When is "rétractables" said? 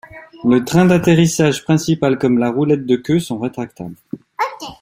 3.37-3.93